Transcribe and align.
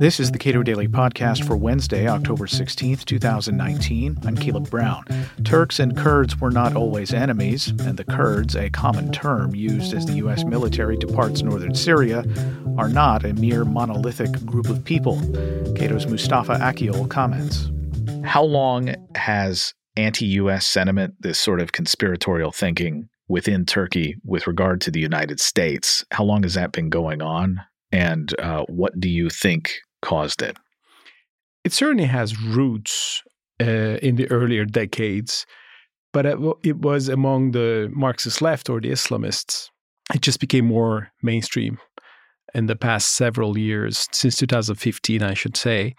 This 0.00 0.18
is 0.18 0.32
the 0.32 0.38
Cato 0.38 0.62
Daily 0.62 0.88
Podcast 0.88 1.44
for 1.46 1.58
Wednesday, 1.58 2.08
October 2.08 2.46
16th, 2.46 3.04
2019. 3.04 4.16
I'm 4.24 4.34
Caleb 4.34 4.70
Brown. 4.70 5.04
Turks 5.44 5.78
and 5.78 5.94
Kurds 5.94 6.40
were 6.40 6.50
not 6.50 6.74
always 6.74 7.12
enemies, 7.12 7.68
and 7.68 7.98
the 7.98 8.04
Kurds, 8.04 8.56
a 8.56 8.70
common 8.70 9.12
term 9.12 9.54
used 9.54 9.92
as 9.92 10.06
the 10.06 10.14
U.S. 10.14 10.42
military 10.42 10.96
departs 10.96 11.42
northern 11.42 11.74
Syria, 11.74 12.24
are 12.78 12.88
not 12.88 13.26
a 13.26 13.34
mere 13.34 13.66
monolithic 13.66 14.32
group 14.46 14.70
of 14.70 14.82
people. 14.82 15.20
Cato's 15.76 16.06
Mustafa 16.06 16.54
Akyol 16.54 17.10
comments. 17.10 17.70
How 18.24 18.42
long 18.42 18.94
has 19.16 19.74
anti 19.96 20.24
US 20.26 20.66
sentiment, 20.66 21.14
this 21.20 21.38
sort 21.38 21.60
of 21.60 21.72
conspiratorial 21.72 22.52
thinking 22.52 23.10
within 23.28 23.66
Turkey 23.66 24.16
with 24.24 24.46
regard 24.46 24.80
to 24.80 24.90
the 24.90 25.00
United 25.00 25.40
States, 25.40 26.06
how 26.10 26.24
long 26.24 26.42
has 26.42 26.54
that 26.54 26.72
been 26.72 26.88
going 26.88 27.20
on? 27.20 27.60
And 27.92 28.38
uh, 28.40 28.64
what 28.68 28.98
do 28.98 29.08
you 29.08 29.30
think 29.30 29.72
caused 30.02 30.42
it? 30.42 30.56
It 31.64 31.72
certainly 31.72 32.04
has 32.04 32.40
roots 32.40 33.22
uh, 33.60 33.98
in 34.02 34.16
the 34.16 34.30
earlier 34.30 34.64
decades, 34.64 35.44
but 36.12 36.26
it 36.26 36.78
was 36.78 37.08
among 37.08 37.52
the 37.52 37.90
Marxist 37.92 38.40
left 38.40 38.70
or 38.70 38.80
the 38.80 38.90
Islamists. 38.90 39.68
It 40.14 40.22
just 40.22 40.40
became 40.40 40.66
more 40.66 41.12
mainstream 41.22 41.78
in 42.54 42.66
the 42.66 42.76
past 42.76 43.12
several 43.12 43.56
years, 43.56 44.08
since 44.12 44.36
2015, 44.36 45.22
I 45.22 45.34
should 45.34 45.56
say. 45.56 45.94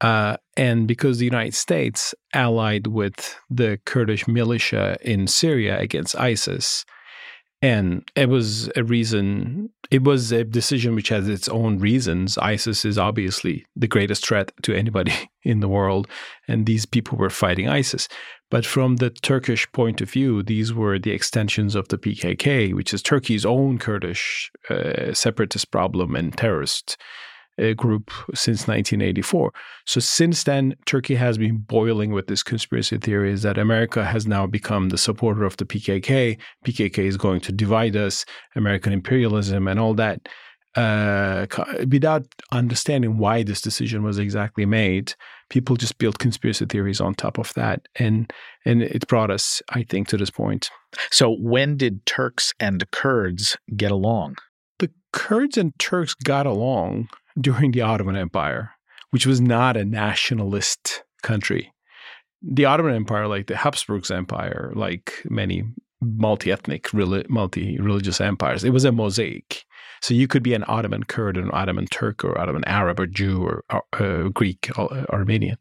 Uh, 0.00 0.36
and 0.56 0.88
because 0.88 1.18
the 1.18 1.24
United 1.24 1.54
States 1.54 2.14
allied 2.34 2.86
with 2.86 3.38
the 3.50 3.78
Kurdish 3.84 4.26
militia 4.26 4.96
in 5.02 5.26
Syria 5.26 5.78
against 5.78 6.16
ISIS, 6.16 6.84
and 7.62 8.10
it 8.16 8.28
was 8.28 8.70
a 8.74 8.84
reason, 8.84 9.70
it 9.90 10.02
was 10.02 10.32
a 10.32 10.44
decision 10.44 10.94
which 10.94 11.10
has 11.10 11.28
its 11.28 11.48
own 11.48 11.78
reasons. 11.78 12.38
ISIS 12.38 12.84
is 12.84 12.96
obviously 12.96 13.66
the 13.76 13.88
greatest 13.88 14.26
threat 14.26 14.50
to 14.62 14.74
anybody 14.74 15.12
in 15.42 15.60
the 15.60 15.68
world, 15.68 16.08
and 16.48 16.64
these 16.64 16.86
people 16.86 17.18
were 17.18 17.30
fighting 17.30 17.68
ISIS. 17.68 18.08
But 18.50 18.66
from 18.66 18.96
the 18.96 19.10
Turkish 19.10 19.70
point 19.72 20.00
of 20.00 20.10
view, 20.10 20.42
these 20.42 20.72
were 20.74 20.98
the 20.98 21.12
extensions 21.12 21.74
of 21.74 21.88
the 21.88 21.98
PKK, 21.98 22.74
which 22.74 22.92
is 22.92 23.02
Turkey's 23.02 23.46
own 23.46 23.78
Kurdish 23.78 24.50
uh, 24.68 25.12
separatist 25.12 25.70
problem 25.70 26.16
and 26.16 26.36
terrorist 26.36 26.96
group 27.76 28.10
since 28.34 28.66
1984. 28.66 29.52
So 29.86 30.00
since 30.00 30.44
then, 30.44 30.74
Turkey 30.86 31.14
has 31.14 31.38
been 31.38 31.58
boiling 31.58 32.12
with 32.12 32.26
this 32.26 32.42
conspiracy 32.42 32.98
theories 32.98 33.42
that 33.42 33.58
America 33.58 34.04
has 34.04 34.26
now 34.26 34.46
become 34.46 34.88
the 34.88 34.98
supporter 34.98 35.44
of 35.44 35.56
the 35.56 35.64
PKK. 35.66 36.38
PKK 36.64 36.98
is 36.98 37.16
going 37.16 37.40
to 37.40 37.52
divide 37.52 37.96
us, 37.96 38.24
American 38.56 38.92
imperialism, 38.92 39.68
and 39.68 39.78
all 39.78 39.94
that. 39.94 40.28
Uh, 40.76 41.46
without 41.90 42.24
understanding 42.52 43.18
why 43.18 43.42
this 43.42 43.60
decision 43.60 44.04
was 44.04 44.20
exactly 44.20 44.64
made, 44.64 45.12
people 45.48 45.74
just 45.74 45.98
built 45.98 46.20
conspiracy 46.20 46.64
theories 46.64 47.00
on 47.00 47.12
top 47.12 47.38
of 47.38 47.52
that, 47.54 47.88
and 47.96 48.32
and 48.64 48.80
it 48.80 49.06
brought 49.08 49.32
us, 49.32 49.60
I 49.70 49.82
think, 49.82 50.06
to 50.08 50.16
this 50.16 50.30
point. 50.30 50.70
So, 51.10 51.36
when 51.40 51.76
did 51.76 52.06
Turks 52.06 52.54
and 52.60 52.88
Kurds 52.92 53.56
get 53.76 53.90
along? 53.90 54.36
The 54.78 54.92
Kurds 55.12 55.58
and 55.58 55.76
Turks 55.80 56.14
got 56.14 56.46
along 56.46 57.08
during 57.38 57.72
the 57.72 57.82
Ottoman 57.82 58.16
Empire, 58.16 58.70
which 59.10 59.26
was 59.26 59.40
not 59.40 59.76
a 59.76 59.84
nationalist 59.84 61.04
country. 61.22 61.72
The 62.42 62.64
Ottoman 62.64 62.94
Empire, 62.94 63.26
like 63.26 63.46
the 63.46 63.56
Habsburgs 63.56 64.10
Empire, 64.10 64.72
like 64.74 65.22
many 65.28 65.64
multi-ethnic, 66.00 66.94
multi-religious 66.94 68.20
empires, 68.20 68.64
it 68.64 68.70
was 68.70 68.84
a 68.84 68.92
mosaic. 68.92 69.64
So 70.02 70.14
you 70.14 70.26
could 70.26 70.42
be 70.42 70.54
an 70.54 70.64
Ottoman 70.66 71.04
Kurd, 71.04 71.36
or 71.36 71.42
an 71.42 71.50
Ottoman 71.52 71.86
Turk, 71.86 72.24
or 72.24 72.40
Ottoman 72.40 72.64
Arab, 72.64 73.00
or 73.00 73.06
Jew, 73.06 73.42
or 73.42 73.64
uh, 73.70 74.28
Greek, 74.28 74.70
or 74.78 74.92
uh, 74.92 75.04
Armenian. 75.10 75.58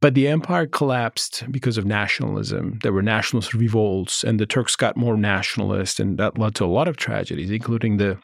But 0.00 0.14
the 0.14 0.28
empire 0.28 0.66
collapsed 0.66 1.44
because 1.50 1.78
of 1.78 1.84
nationalism. 1.86 2.78
There 2.82 2.92
were 2.92 3.02
nationalist 3.02 3.54
revolts, 3.54 4.22
and 4.22 4.38
the 4.38 4.46
Turks 4.46 4.76
got 4.76 4.96
more 4.96 5.16
nationalist, 5.16 5.98
and 5.98 6.18
that 6.18 6.38
led 6.38 6.54
to 6.56 6.64
a 6.64 6.66
lot 6.66 6.88
of 6.88 6.96
tragedies, 6.96 7.50
including 7.50 7.96
the 7.96 8.18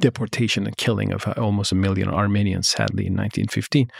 deportation 0.00 0.66
and 0.66 0.76
killing 0.76 1.12
of 1.12 1.26
uh, 1.26 1.34
almost 1.36 1.72
a 1.72 1.76
million 1.76 2.08
Armenians, 2.08 2.68
sadly, 2.68 3.06
in 3.06 3.12
1915. 3.12 3.90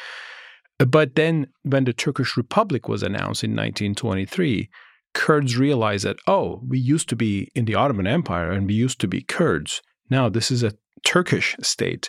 But 0.78 1.14
then, 1.14 1.46
when 1.62 1.84
the 1.84 1.92
Turkish 1.92 2.36
Republic 2.36 2.88
was 2.88 3.02
announced 3.02 3.44
in 3.44 3.52
1923, 3.52 4.68
Kurds 5.14 5.56
realized 5.56 6.04
that, 6.04 6.16
oh, 6.26 6.62
we 6.66 6.78
used 6.78 7.08
to 7.10 7.16
be 7.16 7.50
in 7.54 7.66
the 7.66 7.74
Ottoman 7.74 8.06
Empire 8.06 8.50
and 8.50 8.66
we 8.66 8.74
used 8.74 9.00
to 9.00 9.08
be 9.08 9.22
Kurds. 9.22 9.82
Now, 10.10 10.28
this 10.28 10.50
is 10.50 10.62
a 10.62 10.72
Turkish 11.04 11.56
state 11.60 12.08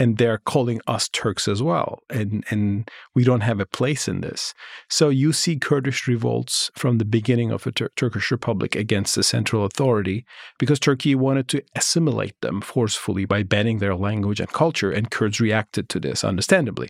and 0.00 0.16
they're 0.16 0.38
calling 0.38 0.80
us 0.86 1.10
Turks 1.10 1.46
as 1.46 1.62
well. 1.62 2.02
And, 2.08 2.42
and 2.50 2.90
we 3.14 3.22
don't 3.22 3.42
have 3.42 3.60
a 3.60 3.66
place 3.66 4.08
in 4.08 4.22
this. 4.22 4.54
So 4.88 5.10
you 5.10 5.32
see 5.32 5.58
Kurdish 5.58 6.08
revolts 6.08 6.70
from 6.74 6.96
the 6.96 7.04
beginning 7.04 7.50
of 7.50 7.64
the 7.64 7.70
Tur- 7.70 7.92
Turkish 7.96 8.30
Republic 8.30 8.74
against 8.74 9.14
the 9.14 9.22
central 9.22 9.64
authority 9.64 10.24
because 10.58 10.80
Turkey 10.80 11.14
wanted 11.14 11.48
to 11.48 11.62
assimilate 11.76 12.40
them 12.40 12.62
forcefully 12.62 13.26
by 13.26 13.42
banning 13.42 13.78
their 13.78 13.94
language 13.94 14.40
and 14.40 14.50
culture, 14.50 14.90
and 14.90 15.10
Kurds 15.10 15.38
reacted 15.38 15.90
to 15.90 16.00
this, 16.00 16.24
understandably. 16.24 16.88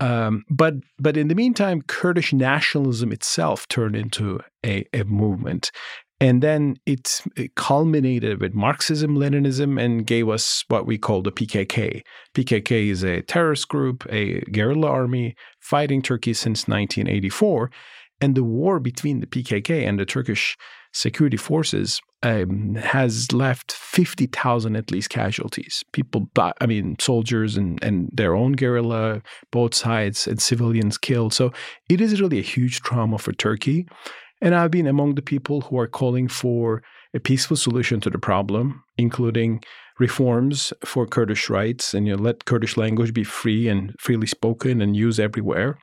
Um, 0.00 0.44
but 0.48 0.74
but 1.00 1.16
in 1.16 1.28
the 1.28 1.34
meantime, 1.34 1.82
Kurdish 1.82 2.32
nationalism 2.32 3.10
itself 3.10 3.66
turned 3.66 3.96
into 3.96 4.40
a, 4.64 4.84
a 4.92 5.02
movement, 5.04 5.72
and 6.20 6.42
then 6.42 6.76
it, 6.84 7.20
culminated 7.54 8.40
with 8.40 8.54
Marxism, 8.54 9.16
Leninism, 9.16 9.80
and 9.80 10.06
gave 10.06 10.28
us 10.28 10.64
what 10.68 10.86
we 10.86 10.98
call 10.98 11.22
the 11.22 11.30
PKK. 11.30 12.02
PKK 12.34 12.88
is 12.88 13.04
a 13.04 13.22
terrorist 13.22 13.68
group, 13.68 14.04
a 14.10 14.40
guerrilla 14.50 14.88
army 14.88 15.36
fighting 15.60 16.02
Turkey 16.02 16.34
since 16.34 16.66
1984. 16.66 17.70
And 18.20 18.34
the 18.34 18.42
war 18.42 18.80
between 18.80 19.20
the 19.20 19.28
PKK 19.28 19.86
and 19.86 19.98
the 19.98 20.04
Turkish 20.04 20.56
security 20.92 21.36
forces 21.36 22.00
um, 22.24 22.74
has 22.74 23.30
left 23.32 23.70
50,000 23.70 24.74
at 24.74 24.90
least 24.90 25.10
casualties. 25.10 25.84
People, 25.92 26.28
I 26.36 26.66
mean, 26.66 26.96
soldiers 26.98 27.56
and, 27.56 27.82
and 27.82 28.10
their 28.12 28.34
own 28.34 28.52
guerrilla, 28.52 29.22
both 29.52 29.74
sides, 29.74 30.26
and 30.26 30.42
civilians 30.42 30.98
killed. 30.98 31.32
So 31.32 31.52
it 31.88 32.00
is 32.00 32.20
really 32.20 32.40
a 32.40 32.42
huge 32.42 32.80
trauma 32.80 33.18
for 33.18 33.32
Turkey. 33.32 33.86
And 34.40 34.54
I've 34.54 34.70
been 34.70 34.86
among 34.86 35.14
the 35.14 35.22
people 35.22 35.62
who 35.62 35.78
are 35.78 35.88
calling 35.88 36.28
for 36.28 36.82
a 37.14 37.20
peaceful 37.20 37.56
solution 37.56 38.00
to 38.00 38.10
the 38.10 38.18
problem, 38.18 38.84
including 38.96 39.62
reforms 39.98 40.72
for 40.84 41.06
Kurdish 41.06 41.50
rights 41.50 41.92
and 41.94 42.06
you 42.06 42.16
know, 42.16 42.22
let 42.22 42.44
Kurdish 42.44 42.76
language 42.76 43.12
be 43.12 43.24
free 43.24 43.68
and 43.68 43.94
freely 43.98 44.26
spoken 44.26 44.80
and 44.80 44.96
used 44.96 45.18
everywhere. 45.18 45.78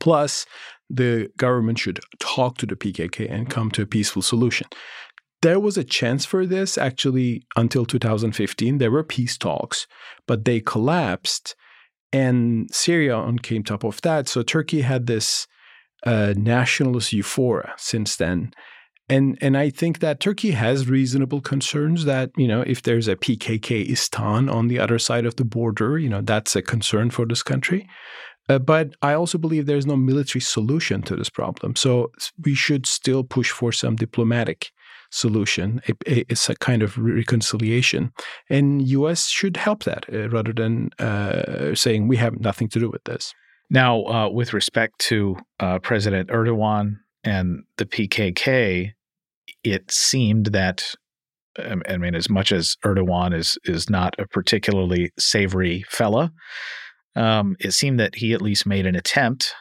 Plus, 0.00 0.46
the 0.88 1.30
government 1.36 1.78
should 1.78 2.00
talk 2.20 2.56
to 2.58 2.66
the 2.66 2.76
PKK 2.76 3.30
and 3.30 3.50
come 3.50 3.70
to 3.72 3.82
a 3.82 3.86
peaceful 3.86 4.22
solution. 4.22 4.66
There 5.42 5.60
was 5.60 5.76
a 5.76 5.84
chance 5.84 6.24
for 6.24 6.46
this 6.46 6.78
actually 6.78 7.42
until 7.54 7.84
2015. 7.84 8.78
There 8.78 8.90
were 8.90 9.04
peace 9.04 9.36
talks, 9.36 9.86
but 10.26 10.46
they 10.46 10.60
collapsed. 10.60 11.54
And 12.12 12.68
Syria 12.72 13.30
came 13.42 13.62
top 13.62 13.84
of 13.84 14.00
that. 14.02 14.28
So 14.28 14.42
Turkey 14.42 14.82
had 14.82 15.06
this 15.06 15.46
uh, 16.04 16.34
nationalist 16.36 17.12
euphoria 17.12 17.72
since 17.76 18.16
then. 18.16 18.52
And 19.08 19.36
and 19.42 19.56
I 19.56 19.68
think 19.68 19.98
that 19.98 20.20
Turkey 20.20 20.52
has 20.52 20.88
reasonable 20.88 21.42
concerns 21.42 22.06
that 22.06 22.30
you 22.36 22.48
know 22.48 22.62
if 22.62 22.82
there's 22.82 23.08
a 23.08 23.16
PKK-istan 23.16 24.50
on 24.52 24.68
the 24.68 24.78
other 24.78 24.98
side 24.98 25.26
of 25.26 25.36
the 25.36 25.44
border, 25.44 25.98
you 25.98 26.08
know 26.08 26.22
that's 26.22 26.56
a 26.56 26.62
concern 26.62 27.10
for 27.10 27.26
this 27.26 27.42
country. 27.42 27.86
Uh, 28.48 28.58
but 28.58 28.94
I 29.02 29.14
also 29.14 29.38
believe 29.38 29.66
there's 29.66 29.86
no 29.86 29.96
military 29.96 30.40
solution 30.40 31.02
to 31.02 31.16
this 31.16 31.30
problem. 31.30 31.76
So 31.76 32.12
we 32.44 32.54
should 32.54 32.84
still 32.86 33.24
push 33.24 33.50
for 33.50 33.72
some 33.72 33.96
diplomatic 33.96 34.70
solution. 35.10 35.80
it's 36.06 36.50
a 36.50 36.56
kind 36.56 36.82
of 36.82 36.98
reconciliation, 36.98 38.12
and 38.50 38.86
U.S. 38.88 39.28
should 39.28 39.56
help 39.56 39.84
that 39.84 40.06
uh, 40.12 40.28
rather 40.28 40.52
than 40.52 40.90
uh, 40.98 41.74
saying 41.74 42.08
we 42.08 42.16
have 42.16 42.40
nothing 42.40 42.68
to 42.70 42.80
do 42.80 42.90
with 42.90 43.04
this. 43.04 43.34
Now, 43.70 44.04
uh, 44.04 44.28
with 44.30 44.52
respect 44.52 44.98
to 45.00 45.36
uh, 45.58 45.78
President 45.78 46.28
Erdogan 46.30 46.98
and 47.22 47.64
the 47.76 47.86
PKK, 47.86 48.92
it 49.62 49.90
seemed 49.90 50.46
that 50.46 50.94
um, 51.58 51.82
I 51.88 51.96
mean, 51.96 52.14
as 52.14 52.28
much 52.28 52.52
as 52.52 52.76
Erdogan 52.84 53.34
is 53.34 53.58
is 53.64 53.88
not 53.88 54.14
a 54.18 54.26
particularly 54.26 55.12
savory 55.18 55.84
fella, 55.88 56.32
um, 57.16 57.56
it 57.60 57.72
seemed 57.72 58.00
that 58.00 58.16
he 58.16 58.32
at 58.32 58.42
least 58.42 58.66
made 58.66 58.86
an 58.86 58.96
attempt 58.96 59.54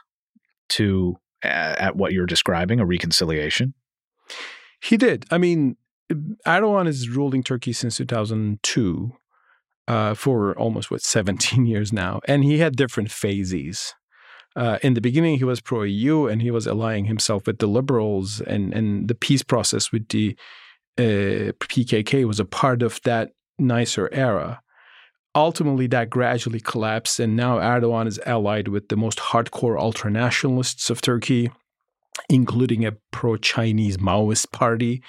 to 0.70 1.18
at 1.44 1.96
what 1.96 2.14
you're 2.14 2.26
describing 2.26 2.80
a 2.80 2.86
reconciliation. 2.86 3.74
He 4.82 4.98
did. 4.98 5.26
I 5.30 5.38
mean, 5.38 5.76
Erdogan 6.12 6.88
is 6.88 7.10
ruling 7.10 7.44
Turkey 7.44 7.74
since 7.74 7.98
2002 7.98 9.12
uh, 9.88 10.14
for 10.14 10.58
almost 10.58 10.90
what 10.92 11.02
17 11.02 11.66
years 11.74 11.92
now, 11.94 12.20
and 12.28 12.44
he 12.44 12.60
had 12.60 12.76
different 12.76 13.12
phases. 13.12 13.94
Uh, 14.56 14.78
in 14.84 14.94
the 14.94 15.02
beginning, 15.02 15.38
he 15.38 15.44
was 15.44 15.62
pro 15.62 15.82
EU 15.84 16.28
and 16.28 16.42
he 16.42 16.52
was 16.52 16.68
allying 16.68 17.06
himself 17.06 17.48
with 17.48 17.58
the 17.58 17.68
liberals, 17.68 18.40
and 18.42 18.74
and 18.74 19.08
the 19.08 19.16
peace 19.16 19.44
process 19.44 19.92
with 19.92 20.08
the 20.10 20.36
uh, 20.98 21.52
PKK 21.60 22.26
was 22.26 22.40
a 22.40 22.46
part 22.46 22.84
of 22.84 23.02
that 23.04 23.32
nicer 23.58 24.10
era. 24.12 24.62
ultimately 25.36 25.88
that 25.88 26.10
gradually 26.10 26.60
collapsed, 26.60 27.20
and 27.20 27.36
now 27.36 27.58
Erdogan 27.58 28.08
is 28.08 28.20
allied 28.26 28.68
with 28.68 28.90
the 28.90 28.96
most 28.96 29.18
hardcore 29.18 29.78
ultranationalists 29.80 30.90
of 30.92 31.02
Turkey, 31.02 31.50
including 32.30 32.86
a 32.86 32.94
pro-Chinese 33.12 33.98
Maoist 33.98 34.52
party. 34.52 35.02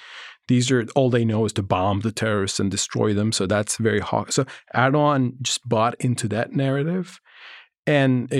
These 0.47 0.69
are 0.71 0.85
all 0.95 1.09
they 1.09 1.25
know 1.25 1.45
is 1.45 1.53
to 1.53 1.63
bomb 1.63 2.01
the 2.01 2.11
terrorists 2.11 2.59
and 2.59 2.69
destroy 2.69 3.13
them. 3.13 3.31
So 3.31 3.47
that's 3.47 3.77
very 3.77 3.99
hot. 3.99 4.33
So 4.33 4.45
Erdogan 4.75 5.41
just 5.41 5.67
bought 5.67 5.95
into 5.99 6.27
that 6.29 6.53
narrative. 6.53 7.19
And 7.87 8.31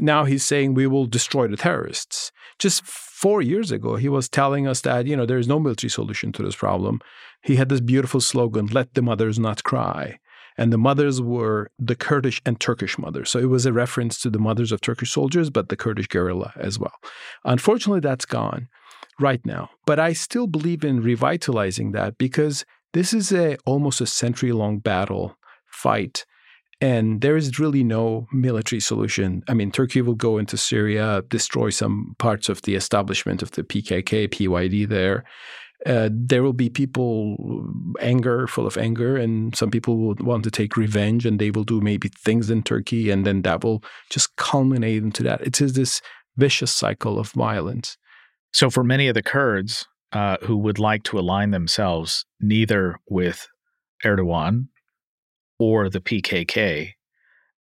now 0.00 0.24
he's 0.24 0.44
saying 0.44 0.74
we 0.74 0.86
will 0.86 1.06
destroy 1.06 1.46
the 1.48 1.56
terrorists. 1.56 2.32
Just 2.58 2.84
four 2.84 3.42
years 3.42 3.70
ago, 3.70 3.96
he 3.96 4.08
was 4.08 4.28
telling 4.28 4.66
us 4.66 4.80
that, 4.82 5.06
you 5.06 5.16
know, 5.16 5.26
there 5.26 5.38
is 5.38 5.48
no 5.48 5.60
military 5.60 5.90
solution 5.90 6.32
to 6.32 6.42
this 6.42 6.56
problem. 6.56 7.00
He 7.42 7.56
had 7.56 7.68
this 7.68 7.80
beautiful 7.80 8.20
slogan, 8.20 8.66
let 8.66 8.94
the 8.94 9.02
mothers 9.02 9.38
not 9.38 9.62
cry. 9.62 10.18
And 10.56 10.72
the 10.72 10.78
mothers 10.78 11.20
were 11.22 11.70
the 11.78 11.94
Kurdish 11.94 12.42
and 12.44 12.58
Turkish 12.58 12.98
mothers. 12.98 13.30
So 13.30 13.38
it 13.38 13.48
was 13.48 13.64
a 13.64 13.72
reference 13.72 14.20
to 14.22 14.30
the 14.30 14.40
mothers 14.40 14.72
of 14.72 14.80
Turkish 14.80 15.12
soldiers, 15.12 15.50
but 15.50 15.68
the 15.68 15.76
Kurdish 15.76 16.08
guerrilla 16.08 16.52
as 16.56 16.80
well. 16.80 16.94
Unfortunately, 17.44 18.00
that's 18.00 18.24
gone 18.24 18.68
right 19.18 19.44
now. 19.44 19.70
But 19.86 19.98
I 19.98 20.12
still 20.12 20.46
believe 20.46 20.84
in 20.84 21.02
revitalizing 21.02 21.92
that 21.92 22.18
because 22.18 22.64
this 22.92 23.12
is 23.12 23.32
a 23.32 23.56
almost 23.66 24.00
a 24.00 24.06
century 24.06 24.52
long 24.52 24.78
battle 24.78 25.36
fight 25.66 26.24
and 26.80 27.20
there 27.20 27.36
is 27.36 27.58
really 27.58 27.82
no 27.82 28.28
military 28.32 28.80
solution. 28.80 29.42
I 29.48 29.54
mean, 29.54 29.72
Turkey 29.72 30.00
will 30.00 30.14
go 30.14 30.38
into 30.38 30.56
Syria, 30.56 31.22
destroy 31.28 31.70
some 31.70 32.14
parts 32.18 32.48
of 32.48 32.62
the 32.62 32.76
establishment 32.76 33.42
of 33.42 33.50
the 33.52 33.64
PKK, 33.64 34.28
PYD 34.28 34.88
there. 34.88 35.24
Uh, 35.86 36.08
there 36.12 36.42
will 36.42 36.52
be 36.52 36.68
people 36.68 37.36
anger, 38.00 38.46
full 38.46 38.66
of 38.66 38.76
anger, 38.76 39.16
and 39.16 39.56
some 39.56 39.70
people 39.70 39.96
will 39.96 40.14
want 40.20 40.44
to 40.44 40.50
take 40.50 40.76
revenge, 40.76 41.24
and 41.24 41.38
they 41.38 41.50
will 41.50 41.64
do 41.64 41.80
maybe 41.80 42.08
things 42.08 42.50
in 42.50 42.62
Turkey, 42.62 43.10
and 43.10 43.24
then 43.24 43.42
that 43.42 43.62
will 43.62 43.82
just 44.10 44.34
culminate 44.36 45.02
into 45.02 45.22
that. 45.22 45.40
It 45.40 45.60
is 45.60 45.74
this 45.74 46.00
vicious 46.36 46.74
cycle 46.74 47.18
of 47.18 47.30
violence. 47.30 47.96
So, 48.52 48.70
for 48.70 48.82
many 48.82 49.08
of 49.08 49.14
the 49.14 49.22
Kurds 49.22 49.86
uh, 50.12 50.38
who 50.42 50.56
would 50.58 50.78
like 50.78 51.02
to 51.04 51.18
align 51.18 51.50
themselves 51.50 52.24
neither 52.40 52.98
with 53.08 53.46
Erdogan 54.04 54.68
or 55.58 55.90
the 55.90 56.00
PKK, 56.00 56.92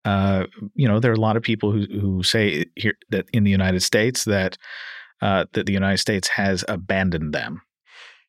uh, 0.04 0.44
you 0.74 0.86
know, 0.86 1.00
there 1.00 1.10
are 1.10 1.14
a 1.14 1.20
lot 1.20 1.36
of 1.36 1.42
people 1.42 1.72
who 1.72 1.86
who 2.00 2.22
say 2.22 2.66
here 2.76 2.94
that 3.10 3.26
in 3.32 3.44
the 3.44 3.50
United 3.50 3.80
States 3.80 4.24
that 4.24 4.58
uh, 5.22 5.46
that 5.52 5.66
the 5.66 5.72
United 5.72 5.98
States 5.98 6.28
has 6.28 6.64
abandoned 6.68 7.32
them. 7.32 7.62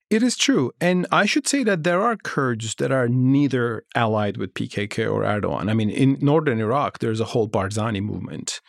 It 0.09 0.21
is 0.21 0.37
true, 0.37 0.71
and 0.79 1.07
I 1.11 1.25
should 1.25 1.47
say 1.47 1.63
that 1.63 1.83
there 1.83 2.01
are 2.01 2.15
Kurds 2.15 2.75
that 2.75 2.91
are 2.91 3.09
neither 3.09 3.83
allied 3.95 4.37
with 4.37 4.53
PKK 4.53 5.11
or 5.11 5.23
Erdogan. 5.23 5.69
I 5.69 5.73
mean, 5.73 5.89
in 5.89 6.17
northern 6.21 6.59
Iraq, 6.61 6.99
there's 6.99 7.19
a 7.19 7.25
whole 7.25 7.49
Barzani 7.49 8.01
movement, 8.01 8.61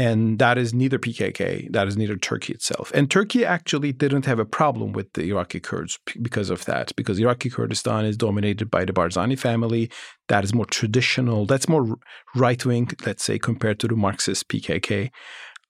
and 0.00 0.38
that 0.38 0.56
is 0.56 0.72
neither 0.72 0.98
PKK, 0.98 1.70
that 1.72 1.86
is 1.86 1.94
neither 1.94 2.16
Turkey 2.16 2.54
itself. 2.54 2.90
And 2.94 3.10
Turkey 3.10 3.44
actually 3.44 3.92
didn't 3.92 4.24
have 4.24 4.38
a 4.38 4.46
problem 4.46 4.92
with 4.92 5.12
the 5.12 5.24
Iraqi 5.24 5.60
Kurds 5.60 5.98
because 6.22 6.48
of 6.48 6.64
that, 6.64 6.96
because 6.96 7.18
Iraqi 7.18 7.50
Kurdistan 7.50 8.06
is 8.06 8.16
dominated 8.16 8.70
by 8.70 8.86
the 8.86 8.94
Barzani 8.94 9.38
family. 9.38 9.90
That 10.28 10.42
is 10.42 10.54
more 10.54 10.64
traditional, 10.64 11.44
that's 11.44 11.68
more 11.68 11.98
right 12.34 12.64
wing, 12.64 12.88
let's 13.04 13.22
say, 13.22 13.38
compared 13.38 13.78
to 13.80 13.88
the 13.88 13.94
Marxist 13.94 14.48
PKK. 14.48 15.10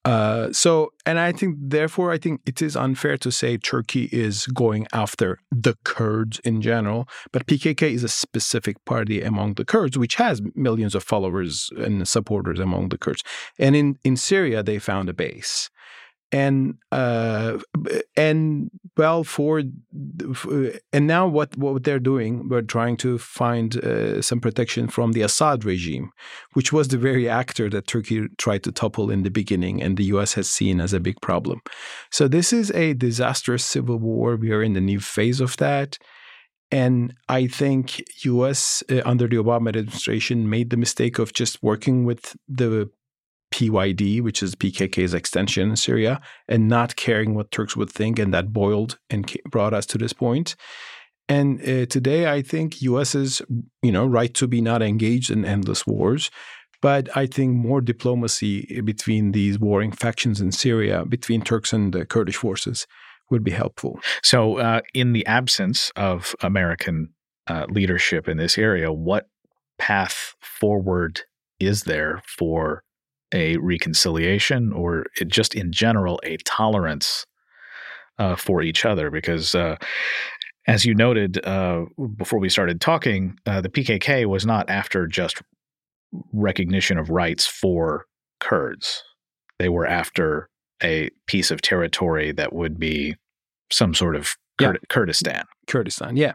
Uh, 0.05 0.51
so, 0.51 0.93
and 1.05 1.19
I 1.19 1.33
think, 1.33 1.57
therefore, 1.61 2.11
I 2.11 2.17
think 2.17 2.41
it 2.47 2.63
is 2.63 2.75
unfair 2.75 3.19
to 3.19 3.31
say 3.31 3.59
Turkey 3.59 4.09
is 4.11 4.47
going 4.47 4.87
after 4.93 5.39
the 5.53 5.75
Kurds 5.85 6.41
in 6.41 6.63
general, 6.63 7.07
but 7.33 7.47
PKK 7.47 7.83
is 7.91 8.05
a 8.05 8.09
specific 8.09 8.83
party 8.87 9.21
among 9.21 9.55
the 9.55 9.65
Kurds, 9.65 9.99
which 9.99 10.15
has 10.15 10.41
millions 10.55 10.95
of 10.95 11.05
followers 11.05 11.71
and 11.77 12.09
supporters 12.09 12.59
among 12.59 12.89
the 12.89 12.99
Kurds. 12.99 13.23
And 13.59 13.77
in, 13.77 13.99
in 14.03 14.17
Syria, 14.17 14.63
they 14.63 14.79
found 14.79 15.11
a 15.11 15.15
base 15.15 15.69
and 16.33 16.75
uh, 16.93 17.59
and 18.17 18.71
well 18.97 19.25
for 19.25 19.63
and 20.93 21.07
now 21.07 21.27
what 21.27 21.57
what 21.57 21.83
they're 21.85 21.99
doing 21.99 22.49
we're 22.49 22.63
trying 22.63 22.97
to 22.97 23.19
find 23.19 23.77
uh, 23.85 24.23
some 24.23 24.41
protection 24.41 24.89
from 24.89 25.13
the 25.13 25.23
Assad 25.23 25.65
regime 25.65 26.11
which 26.53 26.73
was 26.73 26.89
the 26.89 26.99
very 26.99 27.29
actor 27.29 27.69
that 27.69 27.87
Turkey 27.87 28.29
tried 28.39 28.63
to 28.63 28.73
topple 28.73 29.11
in 29.11 29.23
the 29.23 29.31
beginning 29.31 29.83
and 29.83 29.97
the 29.97 30.05
US 30.05 30.35
has 30.35 30.49
seen 30.51 30.81
as 30.81 30.93
a 30.93 31.01
big 31.01 31.21
problem. 31.21 31.61
So 32.11 32.29
this 32.29 32.53
is 32.53 32.71
a 32.73 32.95
disastrous 32.95 33.65
civil 33.65 33.99
war. 33.99 34.37
We 34.37 34.53
are 34.53 34.63
in 34.63 34.75
the 34.75 34.81
new 34.81 35.01
phase 35.01 35.41
of 35.41 35.57
that. 35.57 35.99
And 36.73 37.15
I 37.29 37.49
think 37.49 38.03
US 38.25 38.83
uh, 38.91 39.03
under 39.05 39.27
the 39.27 39.37
Obama 39.37 39.69
administration 39.71 40.49
made 40.49 40.71
the 40.71 40.77
mistake 40.77 41.19
of 41.19 41.33
just 41.33 41.63
working 41.63 42.05
with 42.05 42.37
the 42.49 42.91
PYD, 43.53 44.23
which 44.23 44.43
is 44.43 44.55
PKK's 44.55 45.15
extension 45.15 45.71
in 45.71 45.77
Syria, 45.77 46.21
and 46.49 46.69
not 46.69 46.97
caring 46.97 47.35
what 47.35 47.51
Turks 47.51 47.77
would 47.77 47.91
think, 47.91 48.19
and 48.19 48.33
that 48.33 48.53
boiled 48.53 48.99
and 49.09 49.31
brought 49.51 49.75
us 49.75 49.87
to 49.87 49.99
this 49.99 50.13
point. 50.13 50.57
And 51.29 51.61
uh, 51.61 51.87
today, 51.87 52.31
I 52.31 52.43
think 52.43 52.83
U.S. 52.83 53.15
is, 53.15 53.41
you 53.83 53.93
know, 53.93 54.05
right 54.05 54.33
to 54.35 54.49
be 54.49 54.61
not 54.61 54.83
engaged 54.83 55.31
in 55.31 55.45
endless 55.45 55.87
wars, 55.87 56.31
but 56.83 57.15
I 57.17 57.27
think 57.27 57.55
more 57.55 57.81
diplomacy 57.81 58.81
between 58.83 59.33
these 59.33 59.59
warring 59.59 59.93
factions 59.93 60.41
in 60.41 60.51
Syria, 60.51 61.05
between 61.05 61.43
Turks 61.43 61.73
and 61.73 61.93
the 61.93 62.05
Kurdish 62.05 62.37
forces, 62.37 62.87
would 63.31 63.45
be 63.45 63.53
helpful. 63.53 64.01
So, 64.23 64.59
uh, 64.59 64.81
in 64.93 65.13
the 65.13 65.25
absence 65.27 65.93
of 65.95 66.35
American 66.43 67.11
uh, 67.47 67.67
leadership 67.69 68.29
in 68.29 68.37
this 68.37 68.59
area, 68.59 68.93
what 68.93 69.29
path 69.79 70.35
forward 70.41 71.23
is 71.61 71.85
there 71.85 72.23
for 72.27 72.83
a 73.33 73.57
reconciliation 73.59 74.73
or 74.73 75.07
just 75.27 75.55
in 75.55 75.73
general 75.73 76.21
a 76.25 76.37
tolerance 76.39 77.27
uh, 78.19 78.37
for 78.37 78.63
each 78.63 78.85
other 78.85 79.11
because 79.11 79.55
uh, 79.55 79.77
as 80.67 80.85
you 80.85 80.95
noted 80.95 81.45
uh, 81.47 81.85
before 82.17 82.39
we 82.39 82.49
started 82.49 82.81
talking 82.81 83.39
uh, 83.47 83.61
the 83.61 83.69
pkk 83.69 84.27
was 84.27 84.45
not 84.45 84.69
after 84.69 85.07
just 85.07 85.43
recognition 86.33 86.99
of 86.99 87.11
rights 87.11 87.47
for 87.47 88.07
kurds. 88.41 89.03
They 89.59 89.69
were 89.69 89.87
after 89.87 90.49
a 90.83 91.11
piece 91.27 91.51
of 91.51 91.61
territory 91.61 92.33
that 92.33 92.53
would 92.53 92.79
be 92.79 93.17
some 93.71 93.95
sort 93.95 94.17
of 94.17 94.35
Kur- 94.59 94.73
yeah. 94.73 94.79
kurdistan. 94.89 95.45
Kurdistan 95.67 96.17
yeah 96.17 96.33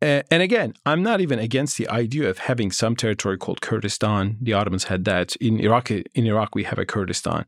and 0.00 0.42
again, 0.42 0.74
I'm 0.86 1.02
not 1.02 1.20
even 1.20 1.38
against 1.38 1.76
the 1.76 1.88
idea 1.88 2.28
of 2.30 2.38
having 2.38 2.70
some 2.70 2.94
territory 2.94 3.36
called 3.36 3.60
Kurdistan. 3.60 4.36
The 4.40 4.52
Ottomans 4.52 4.84
had 4.84 5.04
that. 5.06 5.34
In 5.36 5.58
Iraq, 5.60 5.90
in 5.90 6.26
Iraq, 6.26 6.54
we 6.54 6.64
have 6.64 6.78
a 6.78 6.86
Kurdistan. 6.86 7.44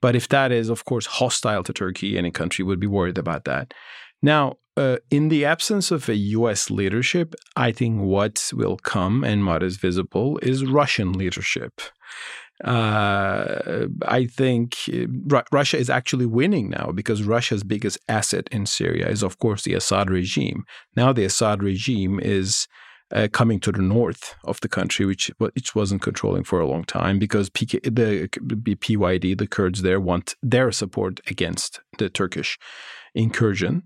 But 0.00 0.16
if 0.16 0.28
that 0.28 0.50
is, 0.50 0.68
of 0.68 0.84
course, 0.84 1.06
hostile 1.06 1.62
to 1.62 1.72
Turkey, 1.72 2.18
any 2.18 2.32
country 2.32 2.64
would 2.64 2.80
be 2.80 2.88
worried 2.88 3.18
about 3.18 3.44
that. 3.44 3.72
Now, 4.20 4.56
uh, 4.76 4.96
in 5.10 5.28
the 5.28 5.44
absence 5.44 5.90
of 5.90 6.08
a 6.08 6.14
U.S. 6.14 6.70
leadership, 6.70 7.34
I 7.56 7.72
think 7.72 8.00
what 8.00 8.50
will 8.54 8.78
come 8.78 9.22
and 9.22 9.46
what 9.46 9.62
is 9.62 9.76
visible 9.76 10.38
is 10.38 10.64
Russian 10.64 11.12
leadership. 11.12 11.80
Uh, 12.62 13.86
I 14.06 14.26
think 14.26 14.76
uh, 14.92 15.42
Russia 15.50 15.78
is 15.78 15.90
actually 15.90 16.26
winning 16.26 16.70
now 16.70 16.92
because 16.94 17.24
Russia's 17.24 17.64
biggest 17.64 17.98
asset 18.08 18.48
in 18.52 18.66
Syria 18.66 19.08
is, 19.08 19.22
of 19.22 19.38
course, 19.38 19.64
the 19.64 19.74
Assad 19.74 20.10
regime. 20.10 20.64
Now 20.96 21.12
the 21.12 21.24
Assad 21.24 21.62
regime 21.62 22.20
is 22.20 22.68
uh, 23.12 23.28
coming 23.32 23.60
to 23.60 23.72
the 23.72 23.82
north 23.82 24.34
of 24.44 24.60
the 24.60 24.68
country, 24.68 25.04
which 25.04 25.30
which 25.38 25.74
wasn't 25.74 26.02
controlling 26.02 26.44
for 26.44 26.60
a 26.60 26.66
long 26.66 26.84
time 26.84 27.18
because 27.18 27.50
PK, 27.50 27.82
the, 27.82 28.28
the 28.40 28.74
PYD, 28.76 29.36
the 29.36 29.46
Kurds 29.46 29.82
there, 29.82 30.00
want 30.00 30.34
their 30.42 30.72
support 30.72 31.20
against 31.26 31.80
the 31.98 32.08
Turkish 32.08 32.58
incursion. 33.14 33.82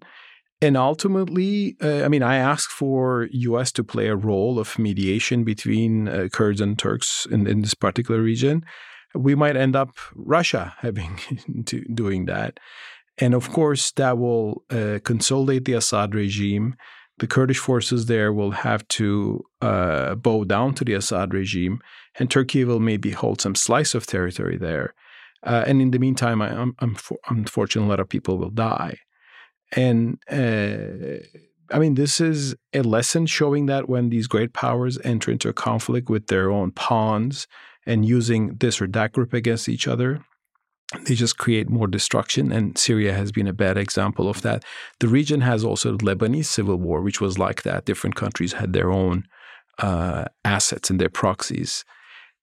And 0.62 0.76
ultimately, 0.76 1.76
uh, 1.82 2.02
I 2.04 2.08
mean, 2.08 2.22
I 2.22 2.36
asked 2.36 2.70
for 2.70 3.28
U.S. 3.30 3.72
to 3.72 3.84
play 3.84 4.08
a 4.08 4.16
role 4.16 4.58
of 4.58 4.78
mediation 4.78 5.44
between 5.44 6.08
uh, 6.08 6.28
Kurds 6.32 6.62
and 6.62 6.78
Turks 6.78 7.26
in, 7.30 7.46
in, 7.46 7.60
this 7.60 7.75
particular 7.75 8.22
region. 8.22 8.64
We 9.14 9.34
might 9.34 9.56
end 9.56 9.76
up 9.76 9.90
Russia 10.14 10.75
having 10.80 11.20
to 11.66 11.84
doing 11.92 12.25
that, 12.26 12.58
and 13.18 13.34
of 13.34 13.50
course, 13.50 13.92
that 13.92 14.16
will 14.16 14.64
uh, 14.70 14.98
consolidate 15.04 15.66
the 15.66 15.75
Assad 15.75 16.14
regime. 16.14 16.75
The 17.18 17.26
Kurdish 17.26 17.58
forces 17.58 18.06
there 18.06 18.32
will 18.32 18.50
have 18.50 18.86
to 18.88 19.42
uh, 19.62 20.14
bow 20.16 20.44
down 20.44 20.75
to 20.75 20.84
the 20.84 20.94
Assad 20.94 21.34
regime, 21.34 21.80
and 22.18 22.30
Turkey 22.30 22.64
will 22.64 22.80
maybe 22.80 23.10
hold 23.10 23.40
some 23.42 23.54
slice 23.54 23.94
of 23.94 24.06
territory 24.06 24.56
there. 24.56 24.94
Uh, 25.42 25.64
and 25.66 25.80
in 25.80 25.90
the 25.90 25.98
meantime, 25.98 26.40
I, 26.42 26.50
am 26.50 26.75
unfortunately, 27.28 27.88
a 27.88 27.90
lot 27.90 28.00
of 28.00 28.08
people 28.08 28.38
will 28.38 28.50
die. 28.50 28.98
And 29.73 30.18
uh, 30.30 31.25
I 31.70 31.78
mean, 31.78 31.94
this 31.94 32.20
is 32.20 32.54
a 32.73 32.82
lesson 32.82 33.26
showing 33.26 33.66
that 33.66 33.88
when 33.88 34.11
these 34.11 34.26
great 34.26 34.52
powers 34.52 34.99
enter 35.04 35.30
into 35.30 35.49
a 35.49 35.52
conflict 35.52 36.08
with 36.08 36.28
their 36.28 36.50
own 36.50 36.70
pawns 36.70 37.46
and 37.85 38.04
using 38.04 38.56
this 38.56 38.80
or 38.80 38.87
that 38.88 39.12
group 39.12 39.32
against 39.32 39.68
each 39.68 39.88
other, 39.88 40.25
they 41.06 41.14
just 41.14 41.38
create 41.38 41.68
more 41.68 41.88
destruction. 41.88 42.52
And 42.52 42.78
Syria 42.78 43.12
has 43.12 43.32
been 43.32 43.49
a 43.49 43.52
bad 43.52 43.76
example 43.76 44.28
of 44.28 44.42
that. 44.42 44.64
The 45.00 45.08
region 45.08 45.40
has 45.40 45.64
also 45.64 45.96
the 45.96 46.04
Lebanese 46.04 46.46
civil 46.46 46.76
war, 46.76 47.00
which 47.00 47.20
was 47.20 47.38
like 47.38 47.62
that. 47.62 47.85
Different 47.85 48.14
countries 48.14 48.52
had 48.52 48.73
their 48.73 48.92
own 48.92 49.25
uh, 49.78 50.26
assets 50.44 50.90
and 50.90 51.00
their 51.00 51.08
proxies. 51.08 51.85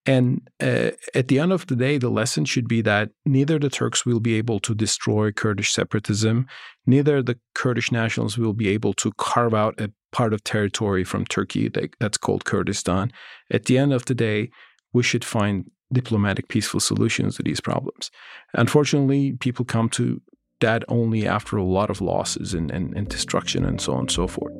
And 0.06 0.50
uh, 0.62 0.92
at 1.16 1.30
the 1.30 1.40
end 1.40 1.54
of 1.54 1.66
the 1.68 1.76
day, 1.76 1.98
the 1.98 2.10
lesson 2.10 2.44
should 2.46 2.68
be 2.68 2.82
that 2.82 3.12
neither 3.26 3.58
the 3.58 3.70
Turks 3.70 4.06
will 4.06 4.20
be 4.20 4.36
able 4.36 4.60
to 4.62 4.76
destroy 4.76 5.32
Kurdish 5.32 5.72
separatism, 5.72 6.46
neither 6.86 7.22
the 7.22 7.40
Kurdish 7.56 7.92
nationals 7.92 8.38
will 8.38 8.54
be 8.54 8.68
able 8.70 8.94
to 8.96 9.14
carve 9.14 9.54
out 9.54 9.80
a 9.80 9.92
part 10.12 10.34
of 10.34 10.44
territory 10.44 11.04
from 11.04 11.26
Turkey 11.26 11.72
that's 12.00 12.18
called 12.18 12.46
Kurdistan. 12.46 13.12
At 13.50 13.66
the 13.66 13.78
end 13.78 13.94
of 13.94 14.06
the 14.06 14.16
day, 14.16 14.50
we 14.92 15.04
should 15.04 15.24
find 15.24 15.72
diplomatic, 15.92 16.50
peaceful 16.50 16.80
solutions 16.80 17.38
to 17.38 17.44
these 17.44 17.62
problems. 17.62 18.12
Unfortunately, 18.54 19.34
people 19.34 19.64
come 19.64 19.90
to 19.90 20.22
that 20.60 20.84
only 20.88 21.28
after 21.28 21.58
a 21.58 21.64
lot 21.64 21.90
of 21.90 22.02
losses 22.02 22.54
and, 22.54 22.72
and, 22.72 22.96
and 22.96 23.10
destruction 23.10 23.66
and 23.66 23.80
so 23.82 23.94
on 23.94 24.02
and 24.02 24.12
so 24.12 24.28
forth. 24.28 24.54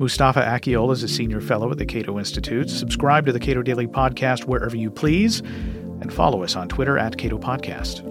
Mustafa 0.00 0.40
Akyol 0.40 0.92
is 0.94 1.02
a 1.02 1.08
senior 1.08 1.42
fellow 1.42 1.70
at 1.70 1.76
the 1.76 1.84
Cato 1.84 2.18
Institute. 2.18 2.70
Subscribe 2.70 3.26
to 3.26 3.32
the 3.32 3.38
Cato 3.38 3.60
Daily 3.60 3.86
Podcast 3.86 4.46
wherever 4.46 4.74
you 4.74 4.90
please 4.90 5.40
and 5.40 6.10
follow 6.10 6.42
us 6.42 6.56
on 6.56 6.68
Twitter 6.68 6.96
at 6.96 7.18
Cato 7.18 7.36
Podcast. 7.36 8.09